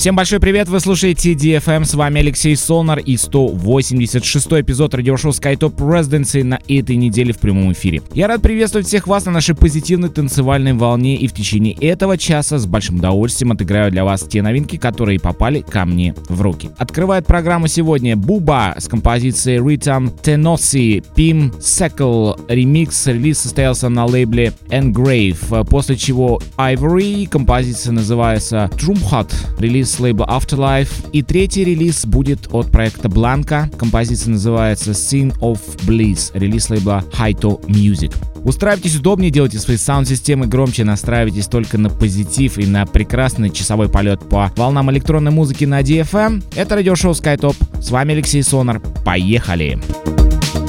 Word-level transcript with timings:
Всем 0.00 0.16
большой 0.16 0.40
привет, 0.40 0.66
вы 0.70 0.80
слушаете 0.80 1.34
DFM, 1.34 1.84
с 1.84 1.92
вами 1.92 2.20
Алексей 2.20 2.56
Солнар 2.56 3.00
и 3.00 3.18
186 3.18 4.46
эпизод 4.52 4.94
радиошоу 4.94 5.30
SkyTop 5.32 5.76
Residency 5.76 6.42
на 6.42 6.58
этой 6.68 6.96
неделе 6.96 7.34
в 7.34 7.38
прямом 7.38 7.74
эфире. 7.74 8.00
Я 8.14 8.26
рад 8.26 8.40
приветствовать 8.40 8.86
всех 8.86 9.06
вас 9.06 9.26
на 9.26 9.32
нашей 9.32 9.54
позитивной 9.54 10.08
танцевальной 10.08 10.72
волне 10.72 11.16
и 11.16 11.26
в 11.26 11.34
течение 11.34 11.74
этого 11.74 12.16
часа 12.16 12.56
с 12.56 12.64
большим 12.64 12.96
удовольствием 12.96 13.52
отыграю 13.52 13.90
для 13.90 14.06
вас 14.06 14.22
те 14.22 14.40
новинки, 14.40 14.78
которые 14.78 15.20
попали 15.20 15.60
ко 15.60 15.84
мне 15.84 16.14
в 16.30 16.40
руки. 16.40 16.70
Открывает 16.78 17.26
программу 17.26 17.66
сегодня 17.66 18.16
Буба 18.16 18.74
с 18.78 18.88
композицией 18.88 19.58
Rhythm 19.58 20.18
Tenosi 20.22 21.04
Pim 21.14 21.52
Sekl 21.58 22.40
ремикс. 22.48 23.06
Релиз 23.06 23.40
состоялся 23.40 23.90
на 23.90 24.06
лейбле 24.06 24.54
Engrave, 24.70 25.66
после 25.66 25.96
чего 25.96 26.40
Ivory, 26.56 27.28
композиция 27.28 27.92
называется 27.92 28.70
Drumhot, 28.78 29.30
релиз 29.58 29.89
с 29.90 30.00
лейбла 30.00 30.26
Afterlife. 30.26 31.10
И 31.12 31.22
третий 31.22 31.64
релиз 31.64 32.06
будет 32.06 32.48
от 32.52 32.70
проекта 32.70 33.08
Blanca. 33.08 33.74
Композиция 33.76 34.32
называется 34.32 34.92
Scene 34.92 35.36
of 35.40 35.60
Bliss. 35.86 36.30
Релиз 36.34 36.70
лейбла 36.70 37.04
Haito 37.12 37.60
Music. 37.66 38.14
Устраивайтесь 38.44 38.96
удобнее, 38.96 39.30
делайте 39.30 39.58
свои 39.58 39.76
саунд-системы 39.76 40.46
громче, 40.46 40.82
настраивайтесь 40.82 41.46
только 41.46 41.76
на 41.76 41.90
позитив 41.90 42.56
и 42.56 42.64
на 42.64 42.86
прекрасный 42.86 43.50
часовой 43.50 43.90
полет 43.90 44.26
по 44.30 44.50
волнам 44.56 44.90
электронной 44.90 45.30
музыки 45.30 45.66
на 45.66 45.80
DFM. 45.82 46.42
Это 46.56 46.76
радиошоу 46.76 47.12
SkyTop. 47.12 47.82
С 47.82 47.90
вами 47.90 48.14
Алексей 48.14 48.42
Сонар. 48.42 48.80
Поехали! 49.04 49.78
Поехали! 49.78 50.59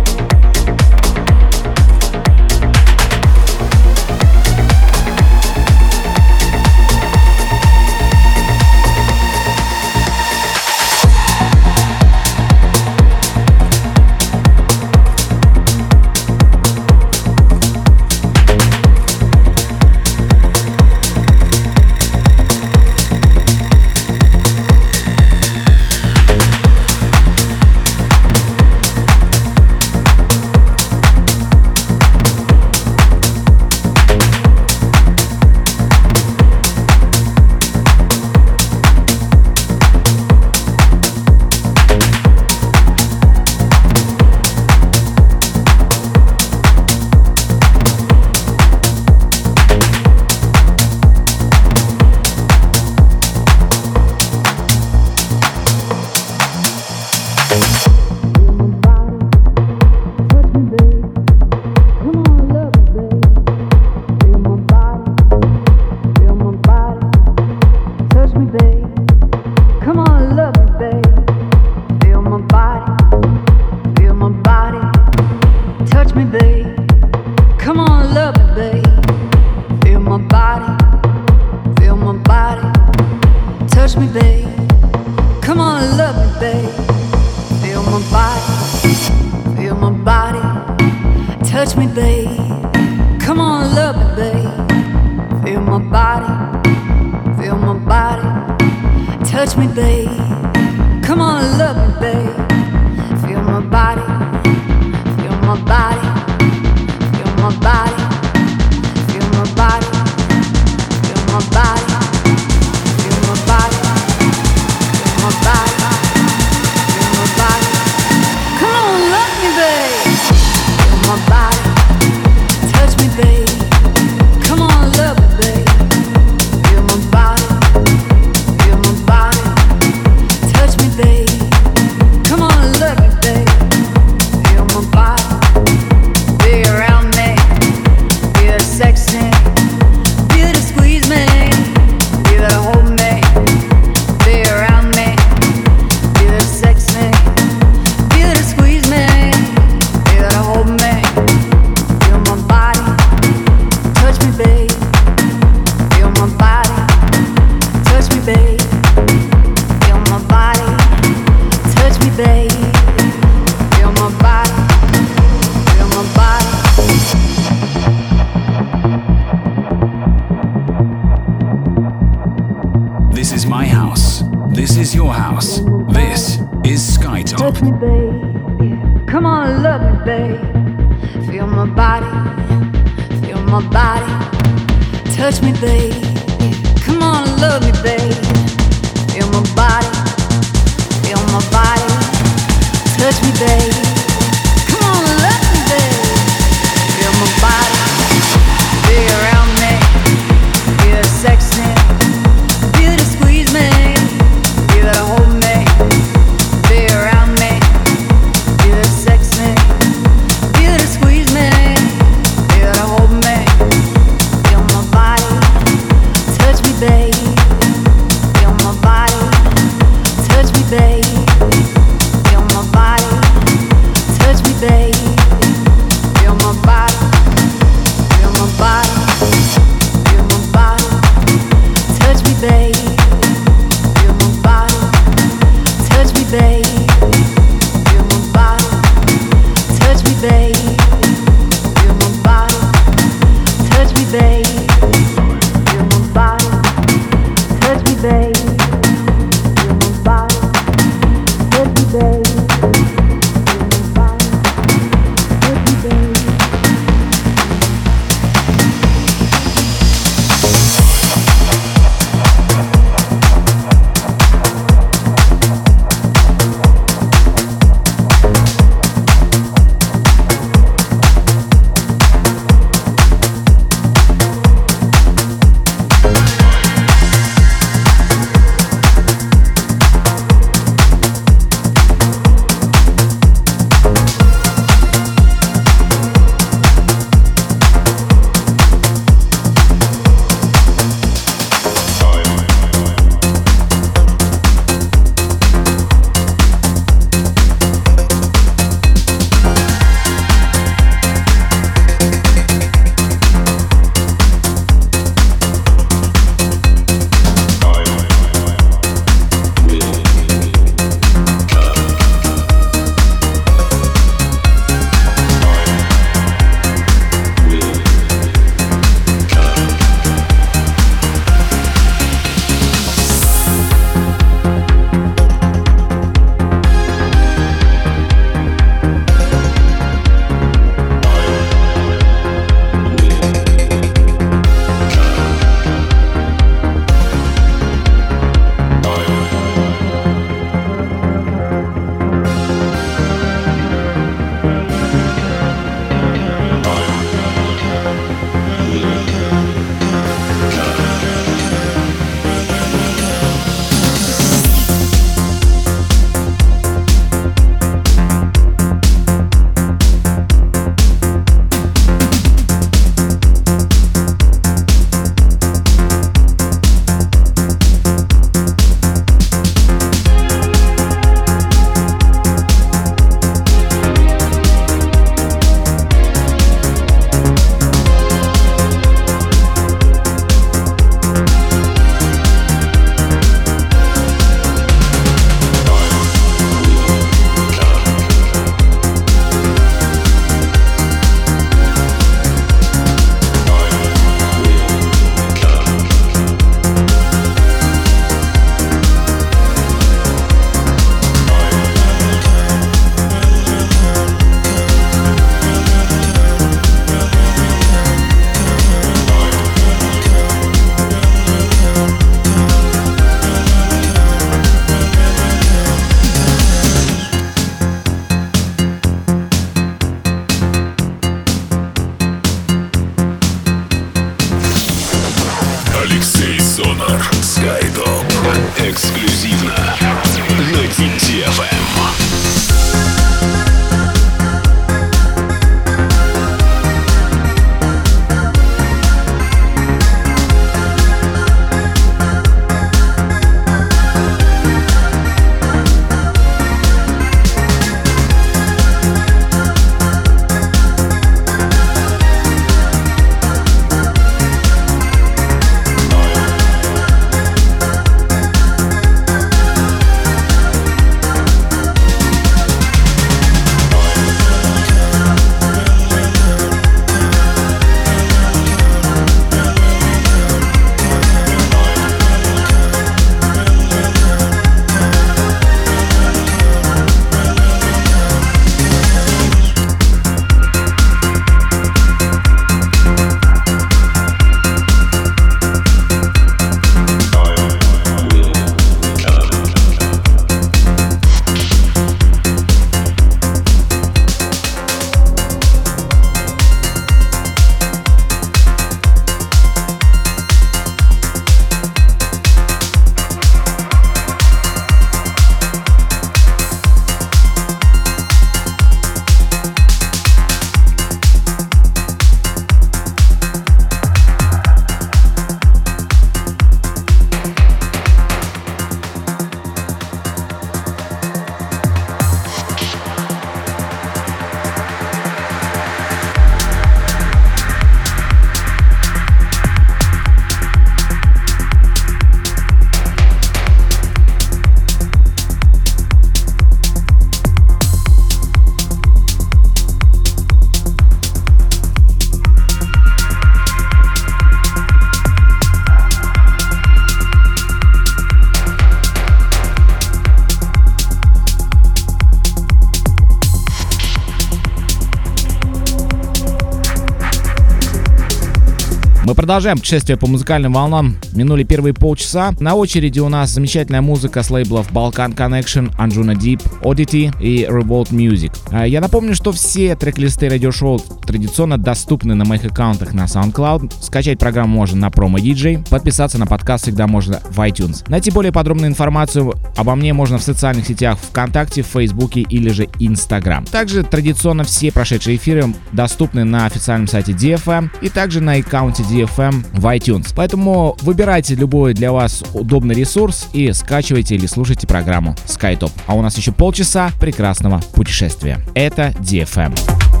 Мы 559.11 559.15
продолжаем 559.15 559.57
путешествие 559.57 559.97
по 559.97 560.07
музыкальным 560.07 560.53
волнам. 560.53 560.95
Минули 561.11 561.43
первые 561.43 561.73
полчаса. 561.73 562.33
На 562.39 562.55
очереди 562.55 563.01
у 563.01 563.09
нас 563.09 563.31
замечательная 563.31 563.81
музыка 563.81 564.23
с 564.23 564.29
лейблов 564.31 564.71
Balkan 564.71 565.13
Connection, 565.13 565.69
Anjuna 565.77 566.15
Deep, 566.15 566.41
Oddity 566.61 567.13
и 567.19 567.43
Revolt 567.43 567.89
Music. 567.89 568.33
А, 568.51 568.65
я 568.65 568.79
напомню, 568.79 569.13
что 569.13 569.33
все 569.33 569.75
трек-листы 569.75 570.29
радиошоу 570.29 570.79
традиционно 571.05 571.57
доступны 571.57 572.15
на 572.15 572.23
моих 572.23 572.45
аккаунтах 572.45 572.93
на 572.93 573.03
SoundCloud. 573.03 573.73
Скачать 573.81 574.17
программу 574.17 574.55
можно 574.55 574.79
на 574.79 574.87
Promo 574.87 575.15
DJ. 575.15 575.69
Подписаться 575.69 576.17
на 576.17 576.25
подкаст 576.25 576.63
всегда 576.63 576.87
можно 576.87 577.19
в 577.31 577.37
iTunes. 577.41 577.83
Найти 577.89 578.11
более 578.11 578.31
подробную 578.31 578.69
информацию 578.69 579.33
обо 579.57 579.75
мне 579.75 579.91
можно 579.91 580.19
в 580.19 580.23
социальных 580.23 580.67
сетях 580.67 580.97
ВКонтакте, 580.97 581.63
Фейсбуке 581.63 582.21
или 582.21 582.47
же 582.47 582.69
Инстаграм. 582.79 583.43
Также 583.43 583.83
традиционно 583.83 584.45
все 584.45 584.71
прошедшие 584.71 585.17
эфиры 585.17 585.53
доступны 585.73 586.23
на 586.23 586.45
официальном 586.45 586.87
сайте 586.87 587.11
DFM 587.11 587.71
и 587.81 587.89
также 587.89 588.21
на 588.21 588.35
аккаунте 588.35 588.83
DFM 589.01 589.45
в 589.53 589.65
iTunes. 589.65 590.13
Поэтому 590.15 590.77
выбирайте 590.81 591.35
любой 591.35 591.73
для 591.73 591.91
вас 591.91 592.23
удобный 592.33 592.75
ресурс 592.75 593.27
и 593.33 593.51
скачивайте 593.51 594.15
или 594.15 594.25
слушайте 594.25 594.67
программу 594.67 595.15
SkyTop. 595.25 595.71
А 595.87 595.95
у 595.95 596.01
нас 596.01 596.17
еще 596.17 596.31
полчаса 596.31 596.91
прекрасного 596.99 597.61
путешествия. 597.73 598.39
Это 598.53 598.93
DFM. 598.99 600.00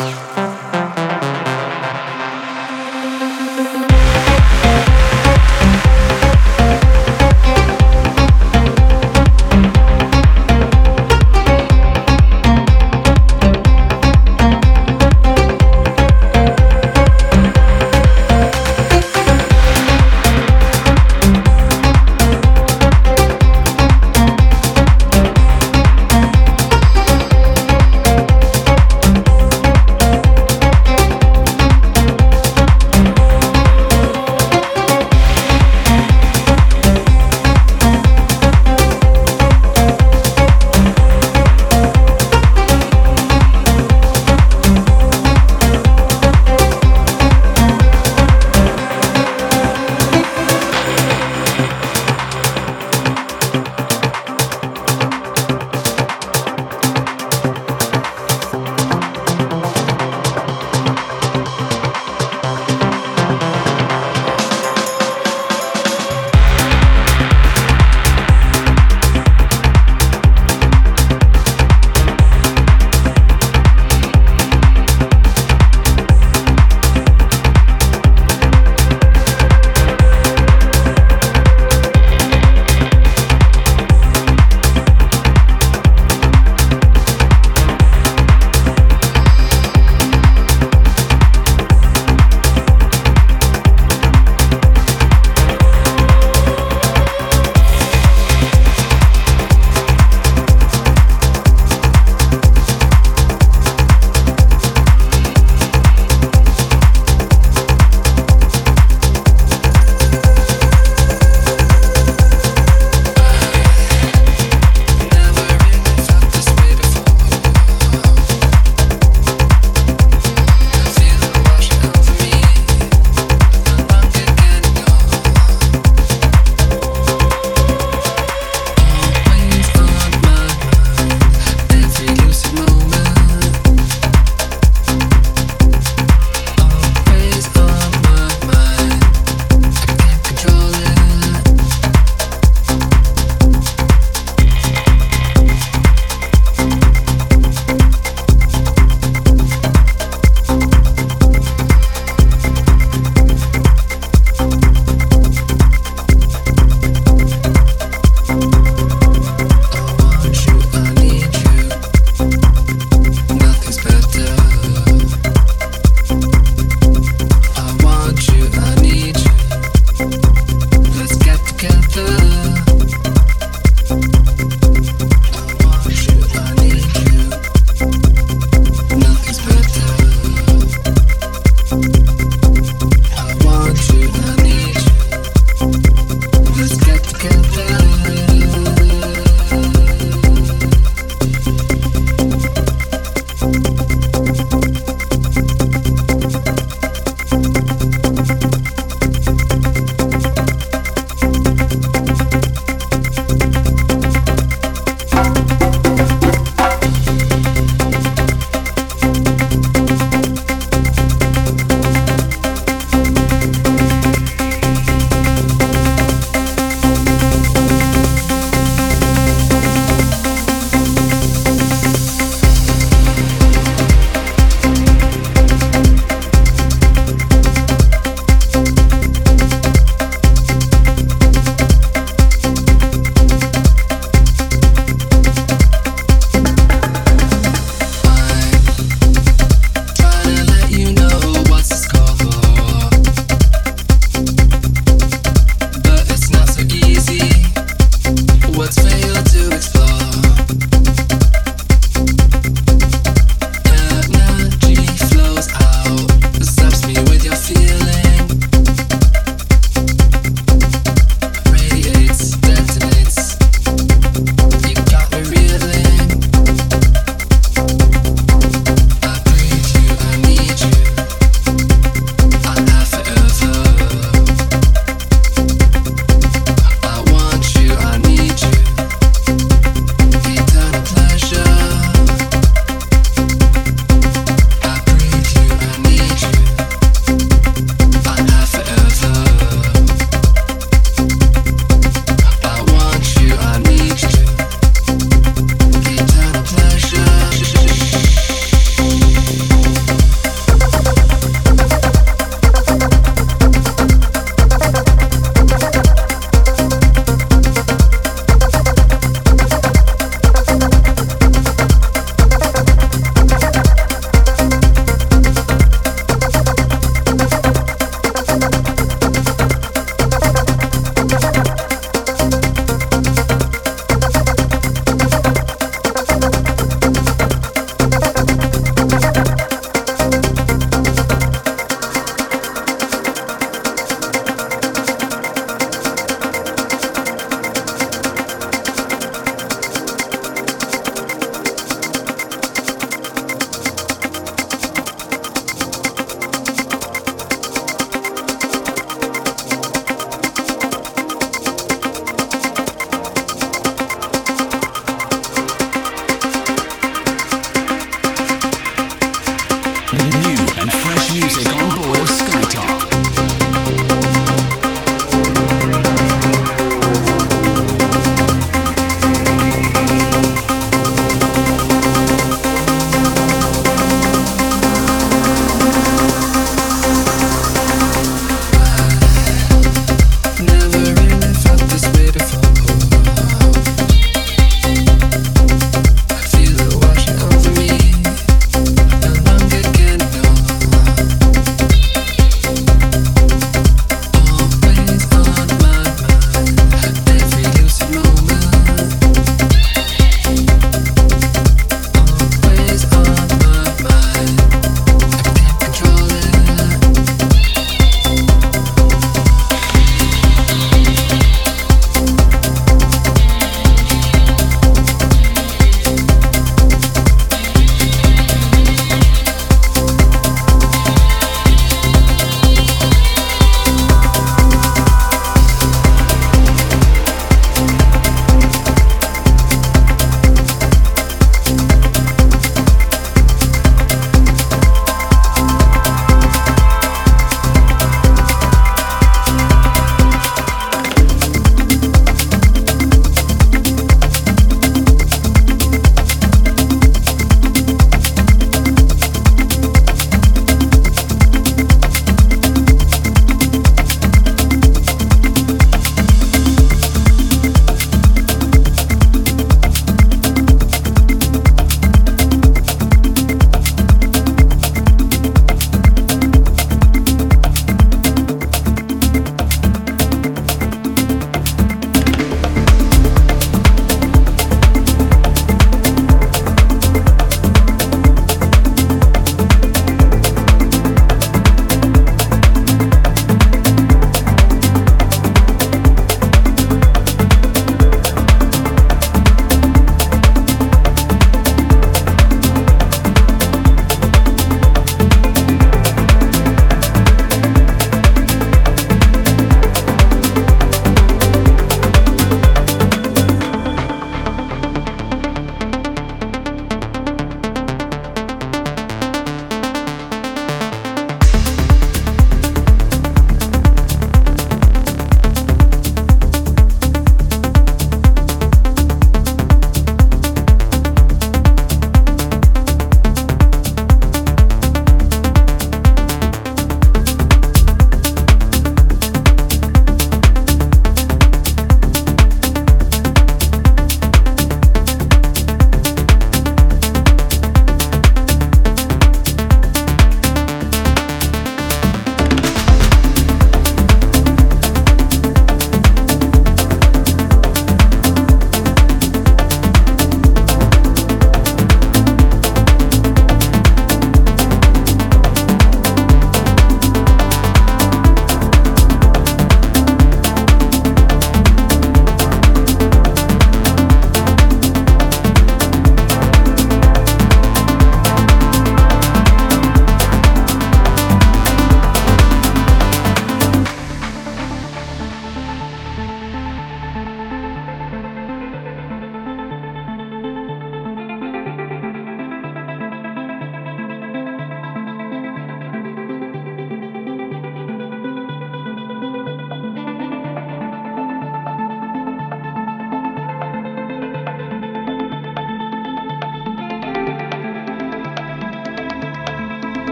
you. 0.00 0.47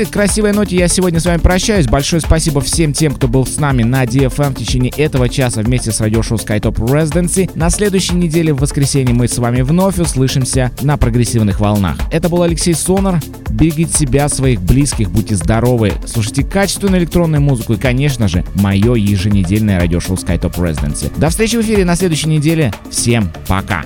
Этой 0.00 0.12
красивой 0.12 0.52
ноте 0.52 0.76
я 0.76 0.88
сегодня 0.88 1.20
с 1.20 1.26
вами 1.26 1.38
прощаюсь. 1.38 1.86
Большое 1.86 2.22
спасибо 2.22 2.60
всем 2.60 2.92
тем, 2.92 3.14
кто 3.14 3.28
был 3.28 3.44
с 3.44 3.58
нами 3.58 3.82
на 3.82 4.04
DFM 4.04 4.52
в 4.52 4.54
течение 4.54 4.90
этого 4.96 5.28
часа 5.28 5.60
вместе 5.60 5.92
с 5.92 6.00
радиошоу 6.00 6.38
SkyTop 6.38 6.76
Residency. 6.76 7.50
На 7.54 7.68
следующей 7.68 8.14
неделе 8.14 8.54
в 8.54 8.58
воскресенье 8.58 9.14
мы 9.14 9.28
с 9.28 9.36
вами 9.36 9.60
вновь 9.60 9.98
услышимся 9.98 10.70
на 10.80 10.96
прогрессивных 10.96 11.60
волнах. 11.60 11.98
Это 12.10 12.28
был 12.30 12.42
Алексей 12.42 12.74
Сонар. 12.74 13.20
Берегите 13.50 13.92
себя, 13.92 14.28
своих 14.28 14.62
близких, 14.62 15.10
будьте 15.10 15.36
здоровы. 15.36 15.92
Слушайте 16.06 16.44
качественную 16.44 17.02
электронную 17.02 17.42
музыку 17.42 17.74
и, 17.74 17.76
конечно 17.76 18.26
же, 18.26 18.44
мое 18.54 18.94
еженедельное 18.94 19.80
радиошоу 19.80 20.16
SkyTop 20.16 20.54
Residency. 20.54 21.12
До 21.18 21.28
встречи 21.28 21.56
в 21.56 21.60
эфире 21.60 21.84
на 21.84 21.96
следующей 21.96 22.28
неделе. 22.28 22.72
Всем 22.90 23.30
пока! 23.46 23.84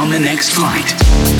On 0.00 0.08
the 0.08 0.18
next 0.18 0.48
flight. 0.52 1.39